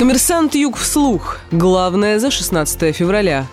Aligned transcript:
Коммерсант 0.00 0.54
Юг 0.54 0.78
вслух. 0.78 1.40
Главное 1.52 2.18
за 2.18 2.30
16 2.30 2.96
февраля. 2.96 3.46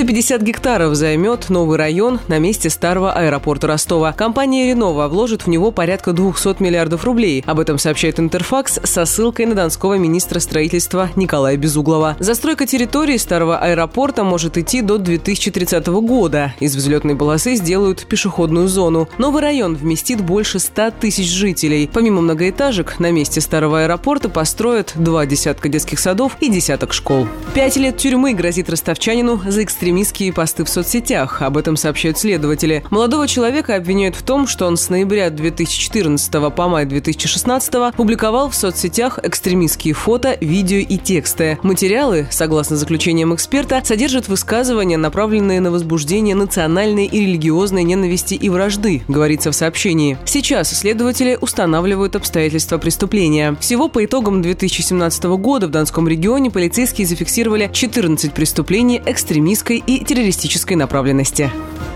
350 0.00 0.40
гектаров 0.40 0.94
займет 0.94 1.50
новый 1.50 1.76
район 1.76 2.20
на 2.26 2.38
месте 2.38 2.70
старого 2.70 3.12
аэропорта 3.12 3.66
Ростова. 3.66 4.14
Компания 4.14 4.68
«Ренова» 4.68 5.08
вложит 5.08 5.42
в 5.42 5.46
него 5.48 5.72
порядка 5.72 6.14
200 6.14 6.62
миллиардов 6.62 7.04
рублей. 7.04 7.44
Об 7.46 7.60
этом 7.60 7.76
сообщает 7.76 8.18
Интерфакс 8.18 8.80
со 8.82 9.04
ссылкой 9.04 9.44
на 9.44 9.54
донского 9.54 9.98
министра 9.98 10.40
строительства 10.40 11.10
Николая 11.16 11.58
Безуглова. 11.58 12.16
Застройка 12.18 12.66
территории 12.66 13.18
старого 13.18 13.58
аэропорта 13.58 14.24
может 14.24 14.56
идти 14.56 14.80
до 14.80 14.96
2030 14.96 15.86
года. 15.88 16.54
Из 16.60 16.74
взлетной 16.74 17.14
полосы 17.14 17.56
сделают 17.56 18.06
пешеходную 18.06 18.68
зону. 18.68 19.06
Новый 19.18 19.42
район 19.42 19.74
вместит 19.74 20.22
больше 20.22 20.60
100 20.60 20.92
тысяч 20.92 21.28
жителей. 21.30 21.90
Помимо 21.92 22.22
многоэтажек, 22.22 23.00
на 23.00 23.10
месте 23.10 23.42
старого 23.42 23.82
аэропорта 23.82 24.30
построят 24.30 24.94
два 24.94 25.26
десятка 25.26 25.68
детских 25.68 25.98
садов 25.98 26.38
и 26.40 26.48
десяток 26.48 26.94
школ. 26.94 27.28
Пять 27.52 27.76
лет 27.76 27.98
тюрьмы 27.98 28.32
грозит 28.32 28.70
ростовчанину 28.70 29.42
за 29.46 29.62
экстремистские 29.90 30.32
посты 30.32 30.64
в 30.64 30.68
соцсетях. 30.68 31.42
Об 31.42 31.56
этом 31.56 31.74
сообщают 31.74 32.16
следователи. 32.16 32.84
Молодого 32.90 33.26
человека 33.26 33.74
обвиняют 33.74 34.14
в 34.14 34.22
том, 34.22 34.46
что 34.46 34.66
он 34.66 34.76
с 34.76 34.88
ноября 34.88 35.30
2014 35.30 36.30
по 36.54 36.68
май 36.68 36.84
2016 36.84 37.96
публиковал 37.96 38.50
в 38.50 38.54
соцсетях 38.54 39.18
экстремистские 39.20 39.94
фото, 39.94 40.38
видео 40.40 40.78
и 40.78 40.96
тексты. 40.96 41.58
Материалы, 41.64 42.28
согласно 42.30 42.76
заключениям 42.76 43.34
эксперта, 43.34 43.82
содержат 43.84 44.28
высказывания, 44.28 44.96
направленные 44.96 45.60
на 45.60 45.72
возбуждение 45.72 46.36
национальной 46.36 47.06
и 47.06 47.20
религиозной 47.20 47.82
ненависти 47.82 48.34
и 48.34 48.48
вражды, 48.48 49.02
говорится 49.08 49.50
в 49.50 49.56
сообщении. 49.56 50.18
Сейчас 50.24 50.70
следователи 50.70 51.36
устанавливают 51.40 52.14
обстоятельства 52.14 52.78
преступления. 52.78 53.56
Всего 53.60 53.88
по 53.88 54.04
итогам 54.04 54.40
2017 54.40 55.24
года 55.24 55.66
в 55.66 55.70
Донском 55.70 56.06
регионе 56.06 56.48
полицейские 56.48 57.08
зафиксировали 57.08 57.68
14 57.72 58.32
преступлений 58.32 59.02
экстремистской 59.04 59.79
и 59.86 60.04
террористической 60.04 60.76
направленности. 60.76 61.50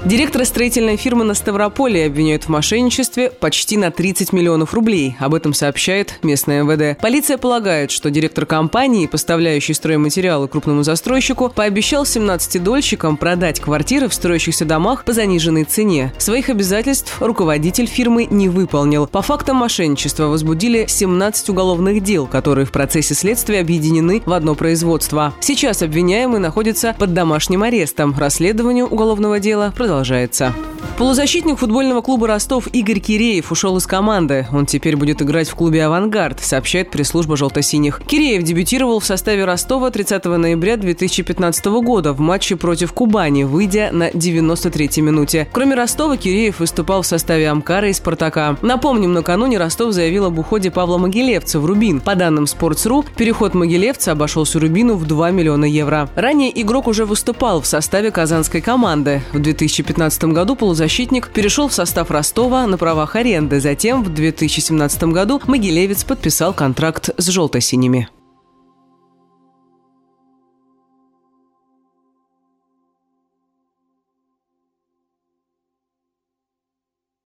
Директора 0.04 0.44
строительной 0.44 0.98
фирмы 0.98 1.24
на 1.24 1.32
Ставрополе 1.32 2.04
обвиняют 2.04 2.44
в 2.44 2.48
мошенничестве 2.50 3.30
почти 3.30 3.78
на 3.78 3.90
30 3.90 4.34
миллионов 4.34 4.74
рублей. 4.74 5.16
Об 5.18 5.32
этом 5.32 5.54
сообщает 5.54 6.18
местное 6.22 6.62
МВД. 6.62 7.00
Полиция 7.00 7.38
полагает, 7.38 7.90
что 7.90 8.10
директор 8.10 8.44
компании, 8.44 9.06
поставляющей 9.06 9.72
стройматериалы 9.72 10.46
крупному 10.46 10.82
застройщику, 10.82 11.48
пообещал 11.48 12.04
17 12.04 12.62
дольщикам 12.62 13.16
продать 13.16 13.60
квартиры 13.60 14.08
в 14.10 14.12
строящихся 14.12 14.66
домах 14.66 15.06
по 15.06 15.14
заниженной 15.14 15.64
цене. 15.64 16.12
Своих 16.18 16.50
обязательств 16.50 17.16
руководитель 17.22 17.86
фирмы 17.86 18.26
не 18.28 18.50
выполнил. 18.50 19.06
По 19.06 19.22
фактам 19.22 19.56
мошенничества 19.56 20.26
возбудили 20.26 20.84
17 20.86 21.48
уголовных 21.48 22.02
дел, 22.02 22.26
которые 22.26 22.66
в 22.66 22.72
процессе 22.72 23.14
следствия 23.14 23.60
объединены 23.60 24.22
в 24.26 24.32
одно 24.34 24.54
производство. 24.54 25.32
Сейчас 25.40 25.80
обвиняемый 25.80 26.40
находится 26.40 26.94
под 26.98 27.14
домашним 27.14 27.62
арестом. 27.64 28.14
Расследование 28.16 28.84
уголовного 28.84 29.40
дела 29.40 29.72
продолжается. 29.76 30.54
Полузащитник 30.96 31.58
футбольного 31.58 32.02
клуба 32.02 32.28
«Ростов» 32.28 32.68
Игорь 32.68 33.00
Киреев 33.00 33.50
ушел 33.50 33.76
из 33.78 33.86
команды. 33.86 34.46
Он 34.52 34.64
теперь 34.64 34.96
будет 34.96 35.20
играть 35.22 35.48
в 35.48 35.56
клубе 35.56 35.84
«Авангард», 35.84 36.38
сообщает 36.38 36.92
пресс-служба 36.92 37.36
«Желто-синих». 37.36 38.00
Киреев 38.06 38.44
дебютировал 38.44 39.00
в 39.00 39.04
составе 39.04 39.44
Ростова 39.44 39.90
30 39.90 40.24
ноября 40.24 40.76
2015 40.76 41.64
года 41.82 42.12
в 42.12 42.20
матче 42.20 42.54
против 42.54 42.92
Кубани, 42.92 43.42
выйдя 43.42 43.88
на 43.90 44.08
93-й 44.10 45.00
минуте. 45.00 45.48
Кроме 45.50 45.74
Ростова, 45.74 46.16
Киреев 46.16 46.60
выступал 46.60 47.02
в 47.02 47.06
составе 47.06 47.48
«Амкара» 47.48 47.88
и 47.88 47.92
«Спартака». 47.92 48.56
Напомним, 48.62 49.14
накануне 49.14 49.58
Ростов 49.58 49.92
заявил 49.92 50.26
об 50.26 50.38
уходе 50.38 50.70
Павла 50.70 50.98
Могилевца 50.98 51.58
в 51.58 51.66
«Рубин». 51.66 52.00
По 52.00 52.14
данным 52.14 52.44
Sports.ru, 52.44 53.04
переход 53.16 53.54
Могилевца 53.54 54.12
обошелся 54.12 54.60
«Рубину» 54.60 54.94
в 54.94 55.06
2 55.06 55.32
миллиона 55.32 55.64
евро. 55.64 56.08
Ранее 56.14 56.62
игрок 56.62 56.86
уже 56.86 57.04
выступал 57.04 57.53
в 57.60 57.66
составе 57.66 58.10
казанской 58.10 58.60
команды. 58.60 59.22
В 59.32 59.38
2015 59.38 60.24
году 60.24 60.56
полузащитник 60.56 60.94
защитник 60.94 61.28
перешел 61.28 61.68
в 61.68 61.74
состав 61.74 62.10
Ростова 62.10 62.66
на 62.66 62.78
правах 62.78 63.16
аренды. 63.16 63.60
Затем 63.60 64.02
в 64.02 64.12
2017 64.12 65.04
году 65.04 65.40
Могилевец 65.46 66.04
подписал 66.04 66.54
контракт 66.54 67.10
с 67.16 67.28
«желто-синими». 67.28 68.08